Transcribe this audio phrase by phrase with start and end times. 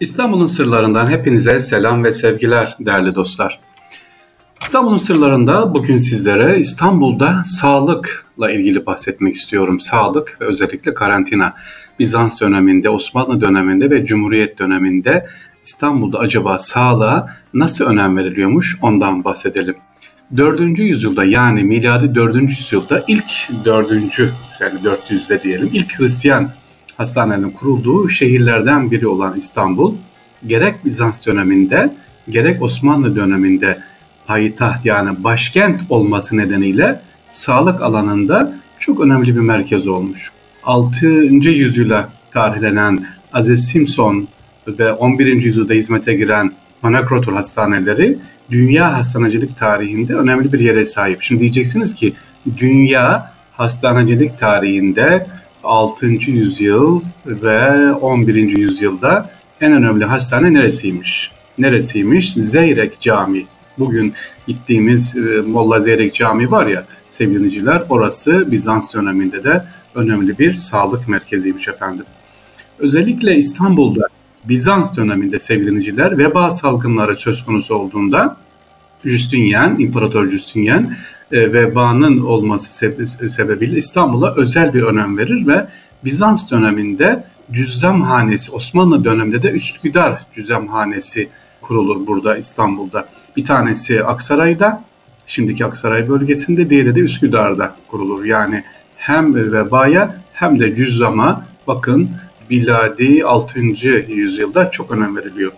[0.00, 3.60] İstanbul'un sırlarından hepinize selam ve sevgiler değerli dostlar.
[4.62, 9.80] İstanbul'un sırlarında bugün sizlere İstanbul'da sağlıkla ilgili bahsetmek istiyorum.
[9.80, 11.54] Sağlık ve özellikle karantina.
[11.98, 15.26] Bizans döneminde, Osmanlı döneminde ve Cumhuriyet döneminde
[15.64, 19.76] İstanbul'da acaba sağlığa nasıl önem veriliyormuş ondan bahsedelim.
[20.36, 20.78] 4.
[20.78, 22.34] yüzyılda yani miladi 4.
[22.34, 23.32] yüzyılda ilk
[23.64, 23.90] 4.
[24.60, 26.50] yani 400'de diyelim ilk Hristiyan
[26.98, 29.94] hastanenin kurulduğu şehirlerden biri olan İstanbul
[30.46, 31.94] gerek Bizans döneminde
[32.28, 33.78] gerek Osmanlı döneminde
[34.26, 37.00] payitaht yani başkent olması nedeniyle
[37.30, 40.32] sağlık alanında çok önemli bir merkez olmuş.
[40.64, 41.06] 6.
[41.06, 44.28] yüzyıla tarihlenen Aziz Simpson
[44.68, 45.42] ve 11.
[45.42, 48.18] yüzyılda hizmete giren Anakrotur hastaneleri
[48.50, 51.22] dünya hastanecilik tarihinde önemli bir yere sahip.
[51.22, 52.12] Şimdi diyeceksiniz ki
[52.56, 55.26] dünya hastanecilik tarihinde
[55.68, 56.06] 6.
[56.06, 58.34] yüzyıl ve 11.
[58.34, 61.30] yüzyılda en önemli hastane neresiymiş?
[61.58, 62.32] Neresiymiş?
[62.32, 63.46] Zeyrek Camii.
[63.78, 64.14] Bugün
[64.46, 71.08] gittiğimiz e, Molla Zeyrek Camii var ya sevgiliciler orası Bizans döneminde de önemli bir sağlık
[71.08, 72.04] merkeziymiş efendim.
[72.78, 74.02] Özellikle İstanbul'da
[74.44, 78.36] Bizans döneminde sevgiliciler veba salgınları söz konusu olduğunda
[79.04, 80.92] Justinian, İmparator Justinian
[81.32, 82.88] e, vebanın olması
[83.28, 85.66] sebebiyle İstanbul'a özel bir önem verir ve
[86.04, 91.28] Bizans döneminde Cüzzam Hanesi, Osmanlı döneminde de Üsküdar Cüzzam Hanesi
[91.60, 93.08] kurulur burada İstanbul'da.
[93.36, 94.84] Bir tanesi Aksaray'da,
[95.26, 98.24] şimdiki Aksaray bölgesinde, diğeri de Üsküdar'da kurulur.
[98.24, 98.64] Yani
[98.96, 102.10] hem vebaya hem de cüzzama bakın
[102.50, 103.60] biladi 6.
[104.08, 105.52] yüzyılda çok önem veriliyor.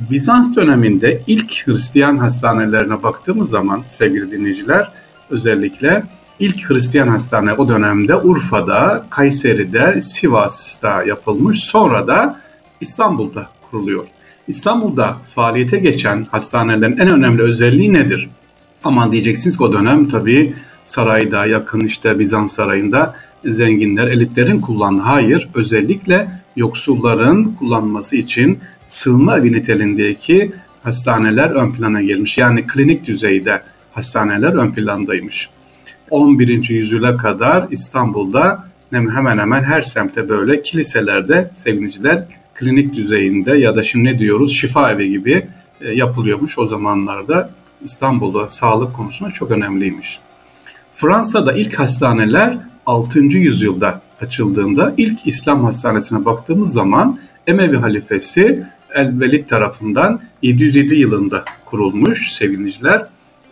[0.00, 4.92] Bizans döneminde ilk Hristiyan hastanelerine baktığımız zaman sevgili dinleyiciler
[5.30, 6.04] özellikle
[6.38, 11.60] ilk Hristiyan hastane o dönemde Urfa'da, Kayseri'de, Sivas'ta yapılmış.
[11.60, 12.40] Sonra da
[12.80, 14.04] İstanbul'da kuruluyor.
[14.48, 18.30] İstanbul'da faaliyete geçen hastanelerin en önemli özelliği nedir?
[18.84, 20.54] Aman diyeceksiniz ki o dönem tabii
[20.84, 23.14] sarayda yakın işte Bizans sarayında
[23.44, 25.02] zenginler, elitlerin kullandığı.
[25.02, 28.58] Hayır, özellikle yoksulların kullanması için
[28.92, 32.38] sığınma evi nitelindeki hastaneler ön plana gelmiş.
[32.38, 35.50] Yani klinik düzeyde hastaneler ön plandaymış.
[36.10, 36.70] 11.
[36.70, 44.04] yüzyıla kadar İstanbul'da hemen hemen her semtte böyle kiliselerde sevgiliciler klinik düzeyinde ya da şimdi
[44.04, 45.46] ne diyoruz şifa evi gibi
[45.80, 47.50] e, yapılıyormuş o zamanlarda
[47.84, 50.18] İstanbul'da sağlık konusunda çok önemliymiş.
[50.92, 53.18] Fransa'da ilk hastaneler 6.
[53.18, 63.06] yüzyılda açıldığında ilk İslam hastanesine baktığımız zaman Emevi halifesi El-Velid tarafından 707 yılında kurulmuş sevgiliciler.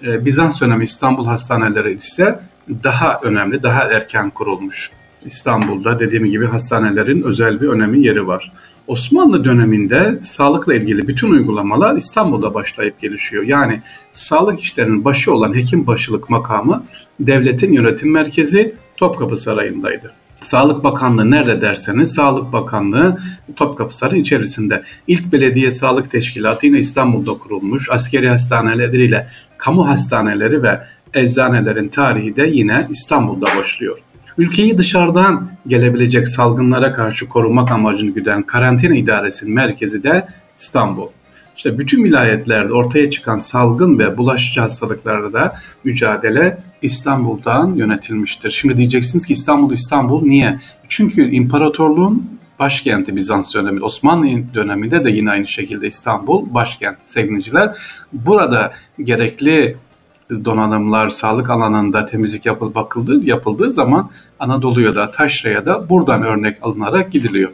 [0.07, 2.41] Ee, Bizans dönemi İstanbul hastaneleri ise
[2.85, 4.91] daha önemli, daha erken kurulmuş.
[5.25, 8.53] İstanbul'da dediğim gibi hastanelerin özel bir önemi yeri var.
[8.87, 13.43] Osmanlı döneminde sağlıkla ilgili bütün uygulamalar İstanbul'da başlayıp gelişiyor.
[13.43, 16.85] Yani sağlık işlerinin başı olan hekim başılık makamı
[17.21, 20.13] devletin yönetim merkezi Topkapı Sarayı'ndaydı.
[20.43, 23.19] Sağlık Bakanlığı nerede derseniz Sağlık Bakanlığı
[23.57, 24.83] Topkapı Sarayı içerisinde.
[25.07, 27.91] İlk belediye sağlık teşkilatı yine İstanbul'da kurulmuş.
[27.91, 30.81] Askeri hastaneleriyle kamu hastaneleri ve
[31.15, 33.99] eczanelerin tarihi de yine İstanbul'da başlıyor.
[34.39, 41.07] Ülkeyi dışarıdan gelebilecek salgınlara karşı korumak amacını güden karantina idaresinin merkezi de İstanbul.
[41.61, 48.51] İşte bütün vilayetlerde ortaya çıkan salgın ve bulaşıcı hastalıklarda da mücadele İstanbul'dan yönetilmiştir.
[48.51, 50.61] Şimdi diyeceksiniz ki İstanbul İstanbul niye?
[50.89, 57.77] Çünkü imparatorluğun başkenti Bizans döneminde, Osmanlı döneminde de yine aynı şekilde İstanbul başkent sevgiliciler.
[58.13, 58.73] Burada
[59.05, 59.77] gerekli
[60.45, 67.13] donanımlar sağlık alanında temizlik yapıl bakıldığı yapıldığı zaman Anadolu'ya da Taşra'ya da buradan örnek alınarak
[67.13, 67.51] gidiliyor.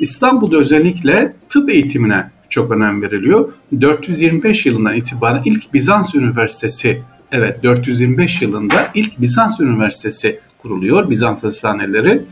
[0.00, 3.52] İstanbul'da özellikle tıp eğitimine çok önem veriliyor.
[3.80, 7.02] 425 yılından itibaren ilk Bizans Üniversitesi
[7.32, 11.10] evet 425 yılında ilk Bizans Üniversitesi kuruluyor.
[11.10, 12.22] Bizans hastaneleri.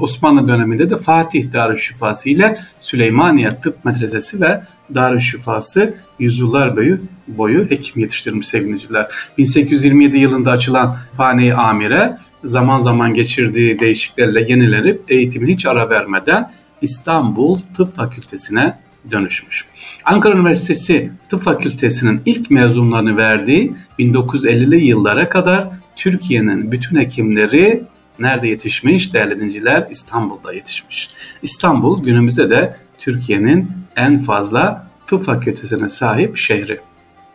[0.00, 4.62] Osmanlı döneminde de Fatih Darüşşifası ile Süleymaniye Tıp Medresesi ve
[4.94, 9.06] Darüşşifası yüzyıllar boyu, boyu hekim yetiştirmiş sevgiliciler.
[9.38, 16.52] 1827 yılında açılan Fani Amire zaman zaman geçirdiği değişikliklerle yenilenip eğitimin hiç ara vermeden
[16.82, 18.78] İstanbul Tıp Fakültesine
[19.10, 19.64] dönüşmüş.
[20.04, 27.82] Ankara Üniversitesi Tıp Fakültesinin ilk mezunlarını verdiği 1950'li yıllara kadar Türkiye'nin bütün hekimleri
[28.18, 29.86] nerede yetişmiş değerli dinciler?
[29.90, 31.10] İstanbul'da yetişmiş.
[31.42, 36.80] İstanbul günümüzde de Türkiye'nin en fazla tıp fakültesine sahip şehri.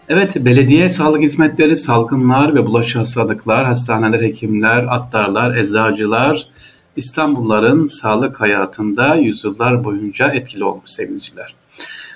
[0.09, 6.47] Evet, belediye sağlık hizmetleri, salgınlar ve bulaşıcı hastalıklar, hastaneler, hekimler, attarlar, eczacılar
[6.95, 11.55] İstanbulluların sağlık hayatında yüzyıllar boyunca etkili olmuş sevgiliciler.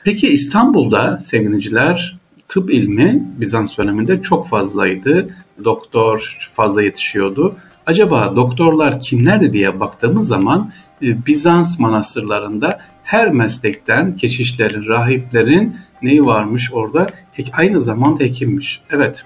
[0.03, 5.29] Peki İstanbul'da sevgiliciler tıp ilmi Bizans döneminde çok fazlaydı.
[5.63, 7.55] Doktor fazla yetişiyordu.
[7.85, 10.71] Acaba doktorlar kimlerdi diye baktığımız zaman
[11.01, 17.07] e, Bizans manastırlarında her meslekten keşişlerin, rahiplerin neyi varmış orada?
[17.53, 18.81] Aynı zamanda hekimmiş.
[18.91, 19.25] Evet,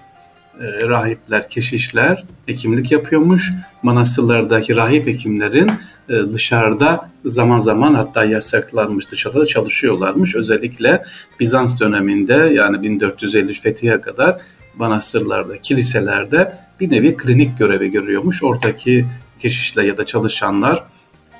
[0.61, 3.51] e, rahipler, keşişler hekimlik yapıyormuş.
[3.83, 5.71] Manastırlardaki rahip hekimlerin
[6.09, 10.35] e, dışarıda zaman zaman hatta yasaklanmış dışarıda çalışıyorlarmış.
[10.35, 11.03] Özellikle
[11.39, 14.41] Bizans döneminde yani 1450 Fethiye kadar
[14.77, 18.43] manastırlarda, kiliselerde bir nevi klinik görevi görüyormuş.
[18.43, 19.05] Oradaki
[19.39, 20.83] keşişler ya da çalışanlar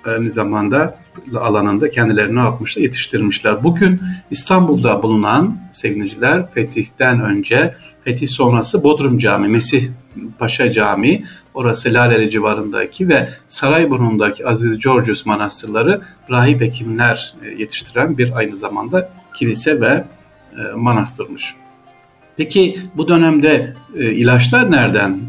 [0.06, 0.98] aynı zamanda
[1.40, 2.84] alanında kendilerini ne yapmışlar?
[2.84, 3.64] Yetiştirmişler.
[3.64, 4.02] Bugün
[4.32, 9.90] İstanbul'da bulunan sevgiliciler Fetih'ten önce, Fetih sonrası Bodrum Camii, Mesih
[10.40, 18.38] Paşa Camii, orası Laleli civarındaki ve Sarayburnu'ndaki Aziz Georgius manastırları rahip hekimler e, yetiştiren bir
[18.38, 20.06] aynı zamanda kilise ve
[20.58, 21.56] e, manastırmış.
[22.38, 25.20] Peki bu dönemde e, ilaçlar nereden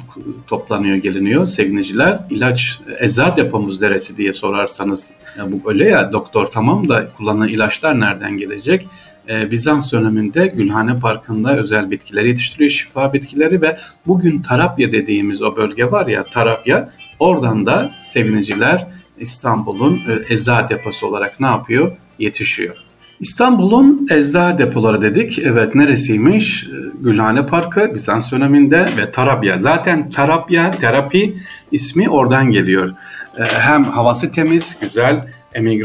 [0.46, 2.18] toplanıyor geliniyor sevgiliciler?
[2.30, 8.00] İlaç eczat depomuz neresi diye sorarsanız ya bu öyle ya doktor tamam da kullanılan ilaçlar
[8.00, 8.86] nereden gelecek?
[9.28, 15.56] E, Bizans döneminde Gülhane Parkı'nda özel bitkileri yetiştiriyor, şifa bitkileri ve bugün Tarapya dediğimiz o
[15.56, 18.86] bölge var ya Tarapya oradan da seviniciler
[19.18, 21.92] İstanbul'un e, eczat deposu olarak ne yapıyor?
[22.18, 22.76] Yetişiyor.
[23.22, 25.38] İstanbul'un eczacı depoları dedik.
[25.38, 26.64] Evet neresiymiş?
[26.64, 26.68] Ee,
[27.00, 29.58] Gülhane Parkı Bizans döneminde ve Tarabya.
[29.58, 31.34] Zaten Tarabya terapi
[31.72, 32.90] ismi oradan geliyor.
[33.38, 35.28] Ee, hem havası temiz, güzel,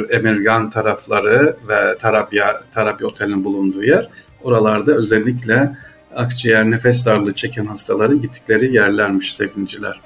[0.09, 4.09] Emirgan tarafları ve Tarabya, Tarabya Otel'in bulunduğu yer.
[4.43, 5.77] Oralarda özellikle
[6.15, 10.01] akciğer, nefes darlığı çeken hastaların gittikleri yerlermiş sevgiliciler.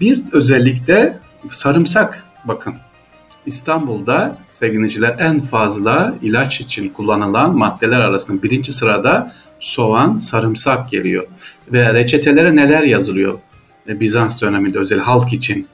[0.00, 1.18] Bir özellik de
[1.50, 2.24] sarımsak.
[2.44, 2.74] Bakın
[3.46, 11.24] İstanbul'da sevgiliciler en fazla ilaç için kullanılan maddeler arasında birinci sırada soğan, sarımsak geliyor.
[11.72, 13.38] Ve reçetelere neler yazılıyor?
[13.88, 15.66] E, Bizans döneminde özel halk için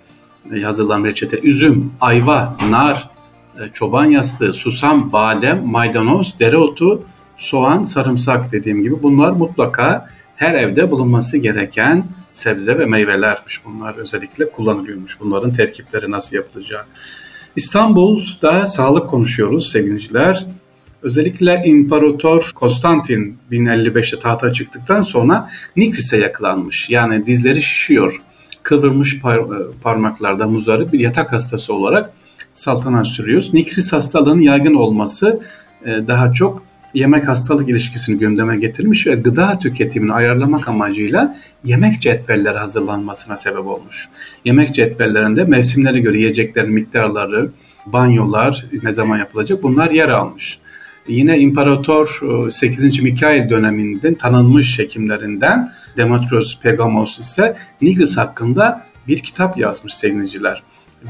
[0.55, 3.11] yazılan reçete üzüm, ayva, nar,
[3.61, 7.03] e, çoban yastığı, susam, badem, maydanoz, dereotu,
[7.39, 13.65] soğan, sarımsak dediğim gibi bunlar mutlaka her evde bulunması gereken sebze ve meyvelermiş.
[13.65, 15.21] Bunlar özellikle kullanılıyormuş.
[15.21, 16.83] Bunların terkipleri nasıl yapılacağı.
[17.59, 20.47] İstanbul'da sağlık konuşuyoruz sevgiliciler.
[21.03, 26.91] Özellikle İmparator Konstantin 1055'te tahta çıktıktan sonra Nikris'e yakalanmış.
[26.91, 28.23] Yani dizleri şişiyor.
[28.63, 29.41] Kıvrılmış par
[29.83, 32.11] parmaklarda muzları bir yatak hastası olarak
[32.55, 33.55] saltanat sürüyoruz.
[33.55, 35.41] Nikris hastalığının yaygın olması
[35.85, 36.63] e, daha çok
[36.95, 44.09] yemek hastalık ilişkisini gündeme getirmiş ve gıda tüketimini ayarlamak amacıyla yemek cetvelleri hazırlanmasına sebep olmuş.
[44.45, 47.51] Yemek cetvellerinde mevsimlere göre yiyeceklerin miktarları,
[47.87, 50.59] banyolar ne zaman yapılacak bunlar yer almış.
[51.09, 52.21] Yine İmparator
[52.51, 52.99] 8.
[52.99, 60.63] E, Mikail döneminde tanınmış hekimlerinden Demetrios Pegamos ise Nigris hakkında bir kitap yazmış sevgiliciler.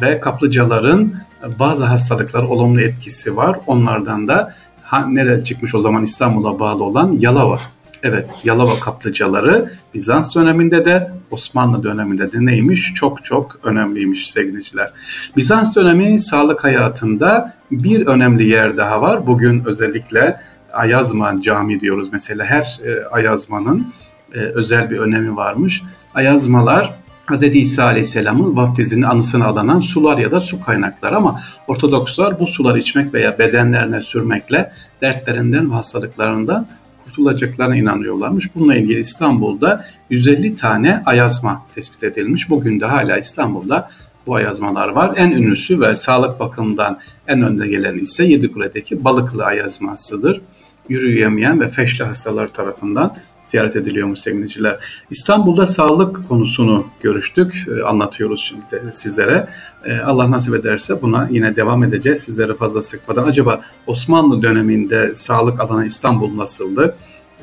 [0.02, 1.12] Ve kaplıcaların
[1.58, 3.58] bazı hastalıklar olumlu etkisi var.
[3.66, 4.54] Onlardan da
[4.88, 7.60] ha, nerede çıkmış o zaman İstanbul'a bağlı olan Yalova.
[8.02, 12.94] Evet Yalova kaplıcaları Bizans döneminde de Osmanlı döneminde de neymiş?
[12.94, 14.90] Çok çok önemliymiş sevgiliciler.
[15.36, 19.26] Bizans dönemi sağlık hayatında bir önemli yer daha var.
[19.26, 20.40] Bugün özellikle
[20.72, 23.92] Ayazma Cami diyoruz mesela her e, Ayazma'nın
[24.34, 25.82] e, özel bir önemi varmış.
[26.14, 26.97] Ayazmalar
[27.28, 27.42] Hz.
[27.42, 33.14] İsa Aleyhisselam'ın vaftizinin anısına adanan sular ya da su kaynakları ama Ortodokslar bu suları içmek
[33.14, 36.66] veya bedenlerine sürmekle dertlerinden ve hastalıklarından
[37.04, 38.54] kurtulacaklarına inanıyorlarmış.
[38.54, 42.50] Bununla ilgili İstanbul'da 150 tane ayazma tespit edilmiş.
[42.50, 43.90] Bugün de hala İstanbul'da
[44.26, 45.12] bu ayazmalar var.
[45.16, 50.40] En ünlüsü ve sağlık bakımından en önde gelen ise Yedikule'deki Balıklı ayazmasıdır.
[50.88, 53.16] Yürüyemeyen ve feşli hastalar tarafından
[53.48, 54.78] ziyaret ediliyormuş sevgiliciler.
[55.10, 59.48] İstanbul'da sağlık konusunu görüştük, e, anlatıyoruz şimdi sizlere.
[59.84, 63.26] E, Allah nasip ederse buna yine devam edeceğiz sizlere fazla sıkmadan.
[63.26, 66.96] Acaba Osmanlı döneminde sağlık alanı İstanbul nasıldı?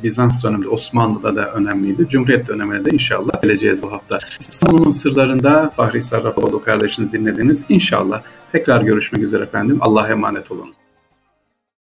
[0.03, 2.07] Bizans döneminde Osmanlı'da da önemliydi.
[2.09, 4.19] Cumhuriyet döneminde de inşallah geleceğiz bu hafta.
[4.39, 7.65] İstanbul'un sırlarında Fahri Sarrafoğlu kardeşiniz dinlediniz.
[7.69, 8.21] İnşallah
[8.51, 9.77] tekrar görüşmek üzere efendim.
[9.81, 10.84] Allah'a emanet olunuz.